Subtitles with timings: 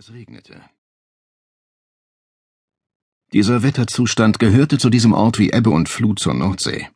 [0.00, 0.62] Es regnete.
[3.34, 6.88] Dieser Wetterzustand gehörte zu diesem Ort wie Ebbe und Flut zur Nordsee.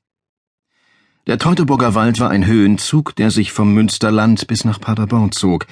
[1.26, 5.66] Der Teutoburger Wald war ein Höhenzug, der sich vom Münsterland bis nach Paderborn zog.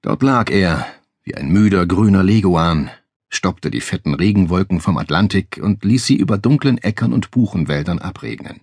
[0.00, 0.86] Dort lag er,
[1.22, 2.90] wie ein müder grüner Leguan,
[3.28, 8.62] stoppte die fetten Regenwolken vom Atlantik und ließ sie über dunklen Äckern und Buchenwäldern abregnen.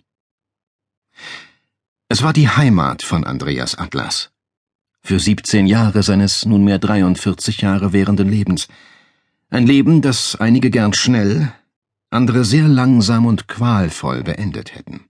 [2.10, 4.32] Es war die Heimat von Andreas Atlas.
[5.04, 8.68] Für siebzehn Jahre seines nunmehr 43 Jahre währenden Lebens.
[9.50, 11.52] Ein Leben, das einige gern schnell,
[12.12, 15.06] andere sehr langsam und qualvoll beendet hätten.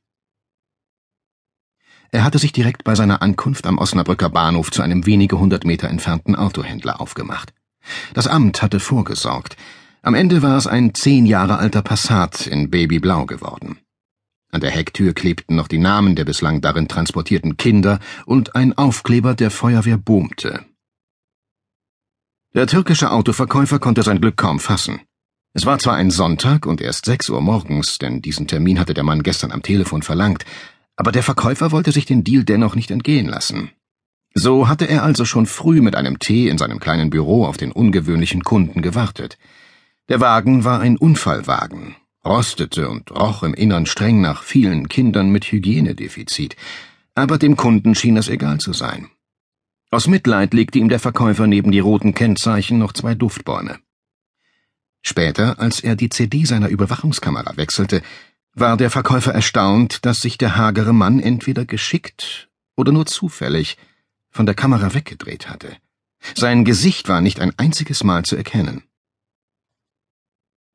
[2.12, 5.90] Er hatte sich direkt bei seiner Ankunft am Osnabrücker Bahnhof zu einem wenige hundert Meter
[5.90, 7.54] entfernten Autohändler aufgemacht.
[8.14, 9.56] Das Amt hatte vorgesorgt.
[10.02, 13.80] Am Ende war es ein zehn Jahre alter Passat in Babyblau geworden.
[14.52, 19.34] An der Hecktür klebten noch die Namen der bislang darin transportierten Kinder und ein Aufkleber
[19.34, 20.66] der Feuerwehr boomte.
[22.54, 25.00] Der türkische Autoverkäufer konnte sein Glück kaum fassen.
[25.54, 29.06] Es war zwar ein Sonntag und erst sechs Uhr morgens, denn diesen Termin hatte der
[29.06, 30.46] Mann gestern am Telefon verlangt,
[30.98, 33.72] aber der Verkäufer wollte sich den Deal dennoch nicht entgehen lassen.
[34.34, 37.72] So hatte er also schon früh mit einem Tee in seinem kleinen Büro auf den
[37.72, 39.38] ungewöhnlichen Kunden gewartet.
[40.10, 45.46] Der Wagen war ein Unfallwagen, rostete und roch im Innern streng nach vielen Kindern mit
[45.52, 46.56] Hygienedefizit,
[47.16, 49.10] aber dem Kunden schien es egal zu sein.
[49.90, 53.80] Aus Mitleid legte ihm der Verkäufer neben die roten Kennzeichen noch zwei Duftbäume.
[55.02, 58.02] Später, als er die CD seiner Überwachungskamera wechselte,
[58.54, 63.78] war der Verkäufer erstaunt, dass sich der hagere Mann entweder geschickt oder nur zufällig
[64.30, 65.76] von der Kamera weggedreht hatte.
[66.36, 68.84] Sein Gesicht war nicht ein einziges Mal zu erkennen.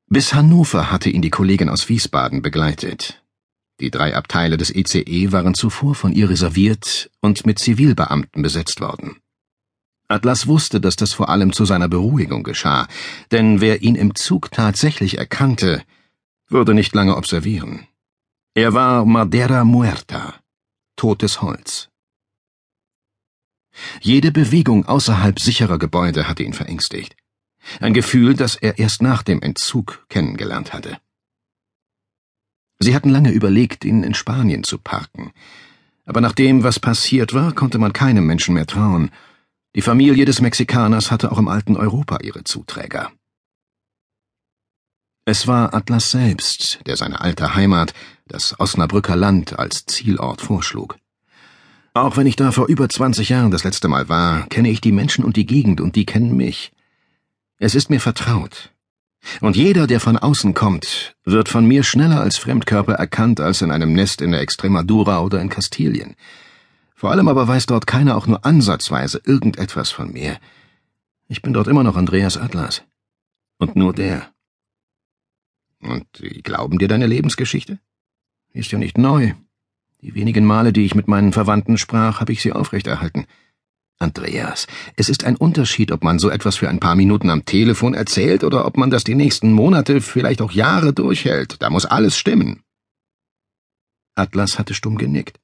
[0.09, 3.25] Bis Hannover hatte ihn die Kollegin aus Wiesbaden begleitet.
[3.81, 8.81] Die drei Abteile des ECE e waren zuvor von ihr reserviert und mit Zivilbeamten besetzt
[8.81, 9.17] worden.
[10.07, 12.87] Atlas wusste, dass das vor allem zu seiner Beruhigung geschah,
[13.33, 15.83] denn wer ihn im Zug tatsächlich erkannte,
[16.49, 17.89] würde nicht lange observieren.
[18.55, 20.35] Er war Madera Muerta,
[20.95, 21.89] totes Holz.
[24.01, 27.17] Jede Bewegung außerhalb sicherer Gebäude hatte ihn verängstigt.
[27.81, 30.99] Ein Gefühl, das er erst nach dem Entzug kennengelernt hatte.
[32.79, 35.33] Sie hatten lange überlegt, ihn in Spanien zu parken.
[36.05, 39.11] Aber nach dem, was passiert war, konnte man keinem Menschen mehr trauen.
[39.75, 43.11] Die Familie des Mexikaners hatte auch im alten Europa ihre Zuträger.
[45.25, 47.95] Es war Atlas selbst, der seine alte Heimat,
[48.29, 50.97] das Osnabrücker Land, als Zielort vorschlug.
[51.95, 54.93] Auch wenn ich da vor über 20 Jahren das letzte Mal war, kenne ich die
[54.93, 56.73] Menschen und die Gegend und die kennen mich.
[57.59, 58.73] Es ist mir vertraut.
[59.41, 63.71] Und jeder, der von außen kommt, wird von mir schneller als Fremdkörper erkannt als in
[63.71, 66.15] einem Nest in der Extremadura oder in Kastilien.
[66.95, 70.39] Vor allem aber weiß dort keiner auch nur ansatzweise irgendetwas von mir.
[71.29, 72.85] Ich bin dort immer noch Andreas Atlas.
[73.59, 74.31] Und nur der.
[75.81, 77.79] Und wie glauben dir deine Lebensgeschichte?
[78.53, 79.33] Ist ja nicht neu.
[80.03, 83.27] Die wenigen Male, die ich mit meinen Verwandten sprach, habe ich sie aufrechterhalten.
[83.99, 87.95] Andreas, es ist ein Unterschied, ob man so etwas für ein paar Minuten am Telefon
[87.95, 91.63] erzählt oder ob man das die nächsten Monate, vielleicht auch Jahre durchhält.
[91.63, 92.63] Da muss alles stimmen.
[94.15, 95.41] Atlas hatte stumm genickt.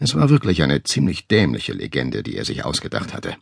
[0.00, 3.36] Es war wirklich eine ziemlich dämliche Legende, die er sich ausgedacht hatte.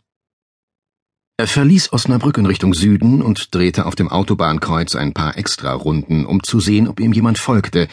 [1.37, 6.43] Er verließ Osnabrück in Richtung Süden und drehte auf dem Autobahnkreuz ein paar Extrarunden, um
[6.43, 7.87] zu sehen, ob ihm jemand folgte,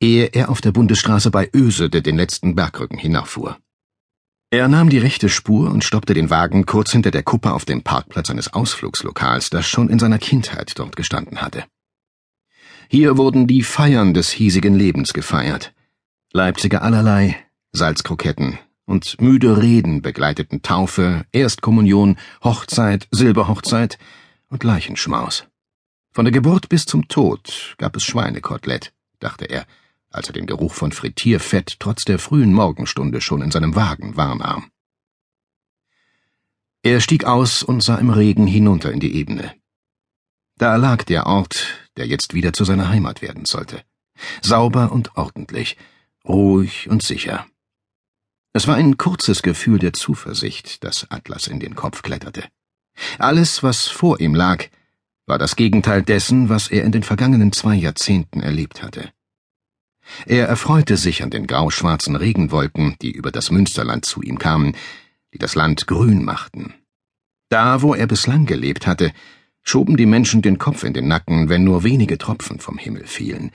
[0.00, 3.58] ehe er auf der Bundesstraße bei Ösede den letzten Bergrücken hinauffuhr.
[4.50, 7.82] Er nahm die rechte Spur und stoppte den Wagen kurz hinter der Kuppe auf dem
[7.82, 11.64] Parkplatz eines Ausflugslokals, das schon in seiner Kindheit dort gestanden hatte.
[12.88, 15.74] Hier wurden die Feiern des hiesigen Lebens gefeiert.
[16.32, 17.36] Leipziger allerlei,
[17.72, 23.98] Salzkroketten, und müde Reden begleiteten Taufe, Erstkommunion, Hochzeit, Silberhochzeit
[24.48, 25.46] und Leichenschmaus.
[26.12, 29.66] Von der Geburt bis zum Tod gab es Schweinekotelett, dachte er,
[30.16, 34.70] als er den Geruch von Frittierfett trotz der frühen Morgenstunde schon in seinem Wagen wahrnahm.
[36.82, 39.54] Er stieg aus und sah im Regen hinunter in die Ebene.
[40.56, 41.66] Da lag der Ort,
[41.96, 43.82] der jetzt wieder zu seiner Heimat werden sollte.
[44.40, 45.76] Sauber und ordentlich,
[46.24, 47.46] ruhig und sicher.
[48.52, 52.44] Es war ein kurzes Gefühl der Zuversicht, das Atlas in den Kopf kletterte.
[53.18, 54.64] Alles, was vor ihm lag,
[55.26, 59.12] war das Gegenteil dessen, was er in den vergangenen zwei Jahrzehnten erlebt hatte.
[60.26, 64.76] Er erfreute sich an den grauschwarzen Regenwolken, die über das Münsterland zu ihm kamen,
[65.32, 66.74] die das Land grün machten.
[67.48, 69.12] Da, wo er bislang gelebt hatte,
[69.62, 73.50] schoben die Menschen den Kopf in den Nacken, wenn nur wenige Tropfen vom Himmel fielen.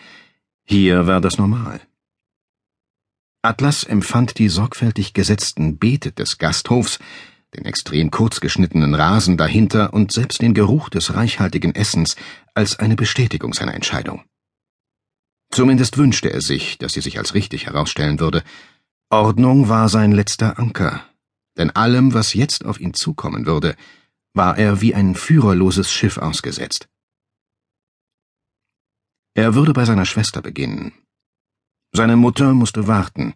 [0.63, 1.81] Hier war das normal.
[3.41, 6.99] Atlas empfand die sorgfältig gesetzten Beete des Gasthofs,
[7.55, 12.15] den extrem kurzgeschnittenen Rasen dahinter und selbst den Geruch des reichhaltigen Essens
[12.53, 14.23] als eine Bestätigung seiner Entscheidung.
[15.51, 18.43] Zumindest wünschte er sich, dass sie sich als richtig herausstellen würde.
[19.09, 21.03] Ordnung war sein letzter Anker,
[21.57, 23.75] denn allem, was jetzt auf ihn zukommen würde,
[24.33, 26.87] war er wie ein führerloses Schiff ausgesetzt.
[29.33, 30.93] Er würde bei seiner Schwester beginnen.
[31.93, 33.33] Seine Mutter musste warten.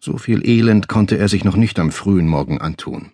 [0.00, 3.12] So viel Elend konnte er sich noch nicht am frühen Morgen antun.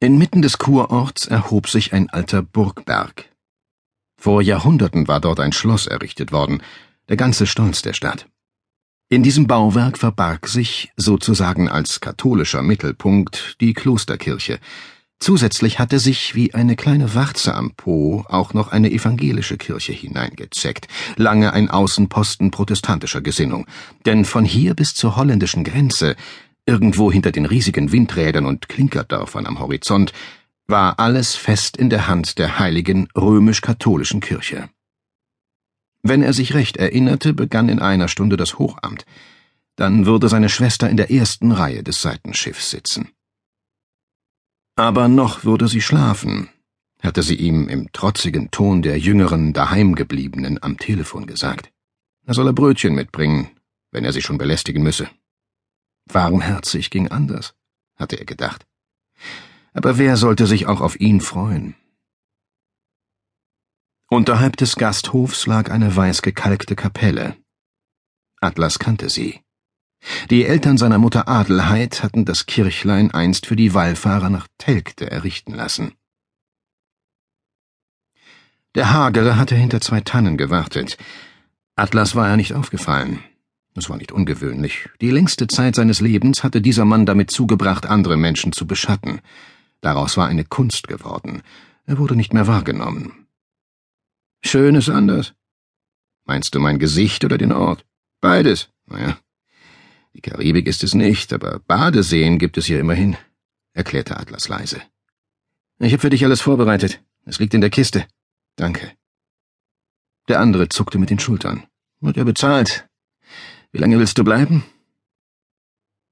[0.00, 3.29] Inmitten des Kurorts erhob sich ein alter Burgberg.
[4.20, 6.62] Vor Jahrhunderten war dort ein Schloss errichtet worden,
[7.08, 8.26] der ganze Stolz der Stadt.
[9.08, 14.58] In diesem Bauwerk verbarg sich, sozusagen als katholischer Mittelpunkt, die Klosterkirche.
[15.20, 20.86] Zusätzlich hatte sich wie eine kleine Warze am Po auch noch eine evangelische Kirche hineingezeckt,
[21.16, 23.66] lange ein Außenposten protestantischer Gesinnung.
[24.04, 26.14] Denn von hier bis zur holländischen Grenze
[26.66, 30.12] Irgendwo hinter den riesigen Windrädern und Klinkerdörfern am Horizont
[30.70, 34.70] war alles fest in der Hand der heiligen römisch-katholischen Kirche.
[36.02, 39.04] Wenn er sich recht erinnerte, begann in einer Stunde das Hochamt.
[39.76, 43.10] Dann würde seine Schwester in der ersten Reihe des Seitenschiffs sitzen.
[44.76, 46.48] Aber noch würde sie schlafen,
[47.02, 51.70] hatte sie ihm im trotzigen Ton der jüngeren Daheimgebliebenen am Telefon gesagt.
[52.26, 53.50] Er solle Brötchen mitbringen,
[53.90, 55.08] wenn er sie schon belästigen müsse.
[56.06, 57.54] Warmherzig ging anders,
[57.96, 58.66] hatte er gedacht.
[59.72, 61.74] Aber wer sollte sich auch auf ihn freuen?
[64.08, 67.36] Unterhalb des Gasthofs lag eine weiß gekalkte Kapelle.
[68.40, 69.40] Atlas kannte sie.
[70.30, 75.54] Die Eltern seiner Mutter Adelheid hatten das Kirchlein einst für die Wallfahrer nach Telgte errichten
[75.54, 75.92] lassen.
[78.74, 80.96] Der Hagere hatte hinter zwei Tannen gewartet.
[81.76, 83.22] Atlas war er nicht aufgefallen.
[83.74, 84.88] Es war nicht ungewöhnlich.
[85.00, 89.20] Die längste Zeit seines Lebens hatte dieser Mann damit zugebracht, andere Menschen zu beschatten.
[89.80, 91.42] Daraus war eine Kunst geworden.
[91.86, 93.26] Er wurde nicht mehr wahrgenommen.
[94.42, 95.34] Schön ist anders.
[96.24, 97.84] Meinst du mein Gesicht oder den Ort?
[98.20, 98.68] Beides.
[98.86, 99.18] Naja,
[100.14, 103.16] die Karibik ist es nicht, aber Badeseen gibt es hier immerhin,
[103.72, 104.82] erklärte Atlas leise.
[105.78, 107.02] Ich habe für dich alles vorbereitet.
[107.24, 108.06] Es liegt in der Kiste.
[108.56, 108.92] Danke.
[110.28, 111.66] Der andere zuckte mit den Schultern.
[112.00, 112.88] Wird er bezahlt.
[113.72, 114.64] Wie lange willst du bleiben?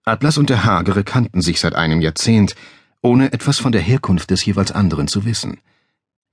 [0.04, 2.54] Atlas und der Hagere kannten sich seit einem Jahrzehnt,
[3.02, 5.60] ohne etwas von der Herkunft des jeweils anderen zu wissen.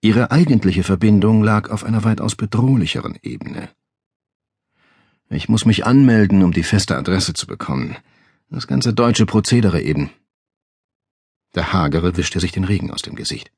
[0.01, 3.69] Ihre eigentliche Verbindung lag auf einer weitaus bedrohlicheren Ebene.
[5.29, 7.95] Ich muss mich anmelden, um die feste Adresse zu bekommen.
[8.49, 10.11] Das ganze deutsche Prozedere eben.
[11.55, 13.51] Der Hagere wischte sich den Regen aus dem Gesicht.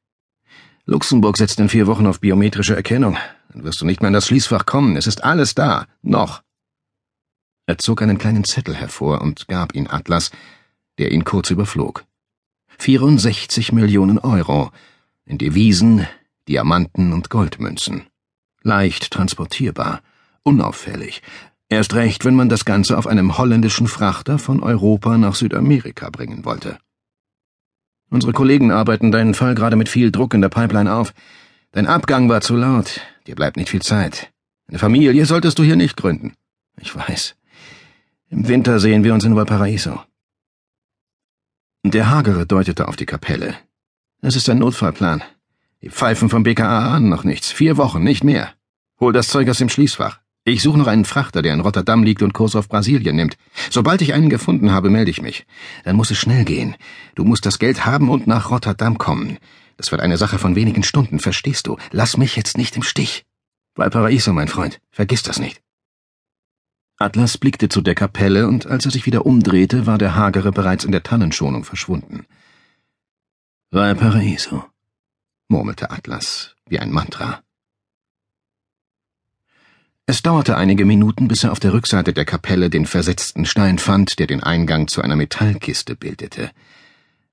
[0.85, 3.17] Luxemburg setzt in vier Wochen auf biometrische Erkennung.
[3.49, 4.95] Dann wirst du nicht mehr in das Schließfach kommen.
[4.95, 5.85] Es ist alles da.
[6.01, 6.41] Noch.
[7.65, 10.31] Er zog einen kleinen Zettel hervor und gab ihn Atlas,
[10.97, 12.06] der ihn kurz überflog.
[12.79, 14.71] 64 Millionen Euro
[15.25, 16.07] in Devisen,
[16.47, 18.03] Diamanten und Goldmünzen.
[18.61, 20.01] Leicht transportierbar,
[20.43, 21.21] unauffällig.
[21.69, 26.45] Erst recht, wenn man das Ganze auf einem holländischen Frachter von Europa nach Südamerika bringen
[26.45, 26.77] wollte.
[28.09, 31.13] Unsere Kollegen arbeiten deinen Fall gerade mit viel Druck in der Pipeline auf.
[31.73, 33.01] Dein Abgang war zu laut.
[33.27, 34.31] Dir bleibt nicht viel Zeit.
[34.69, 36.33] Eine Familie solltest du hier nicht gründen.
[36.79, 37.35] Ich weiß.
[38.29, 40.01] Im Winter sehen wir uns in Valparaiso.
[41.91, 43.55] Der Hagere deutete auf die Kapelle.
[44.21, 45.23] Es ist ein Notfallplan.
[45.81, 47.49] Die Pfeifen vom BKA ahnen noch nichts.
[47.49, 48.49] Vier Wochen, nicht mehr.
[48.99, 50.19] Hol das Zeug aus dem Schließfach.
[50.43, 53.37] Ich suche noch einen Frachter, der in Rotterdam liegt und Kurs auf Brasilien nimmt.
[53.69, 55.45] Sobald ich einen gefunden habe, melde ich mich.
[55.85, 56.75] Dann muss es schnell gehen.
[57.15, 59.37] Du musst das Geld haben und nach Rotterdam kommen.
[59.77, 61.77] Das wird eine Sache von wenigen Stunden, verstehst du?
[61.91, 63.25] Lass mich jetzt nicht im Stich.
[63.75, 64.81] Valparaiso, mein Freund.
[64.91, 65.61] Vergiss das nicht.
[66.99, 70.83] Atlas blickte zu der Kapelle, und als er sich wieder umdrehte, war der Hagere bereits
[70.83, 72.25] in der Tannenschonung verschwunden.
[73.69, 74.65] Valparaiso,
[75.47, 77.43] murmelte Atlas wie ein Mantra.
[80.07, 84.19] Es dauerte einige Minuten, bis er auf der Rückseite der Kapelle den versetzten Stein fand,
[84.19, 86.49] der den Eingang zu einer Metallkiste bildete.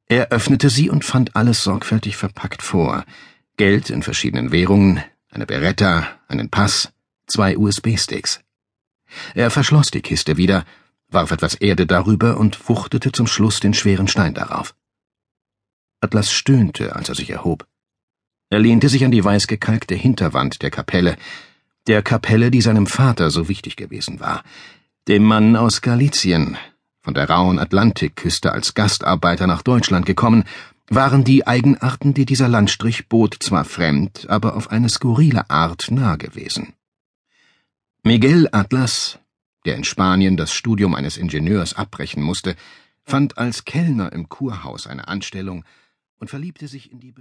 [0.06, 3.04] Er öffnete sie und fand alles sorgfältig verpackt vor.
[3.56, 6.92] Geld in verschiedenen Währungen, eine Beretta, einen Pass,
[7.26, 8.40] zwei USB-Sticks.
[9.34, 10.64] Er verschloss die Kiste wieder,
[11.08, 14.74] warf etwas Erde darüber und wuchtete zum Schluss den schweren Stein darauf.
[16.00, 17.66] Atlas stöhnte, als er sich erhob.
[18.50, 21.16] Er lehnte sich an die weiß gekalkte Hinterwand der Kapelle,
[21.86, 24.42] der Kapelle, die seinem Vater so wichtig gewesen war,
[25.08, 26.56] dem Mann aus Galizien,
[27.02, 30.44] von der rauen Atlantikküste als Gastarbeiter nach Deutschland gekommen,
[30.88, 36.16] waren die Eigenarten, die dieser Landstrich bot, zwar fremd, aber auf eine skurrile Art nah
[36.16, 36.74] gewesen.
[38.06, 39.18] Miguel Atlas,
[39.64, 42.54] der in Spanien das Studium eines Ingenieurs abbrechen musste,
[43.02, 45.64] fand als Kellner im Kurhaus eine Anstellung
[46.18, 47.12] und verliebte sich in die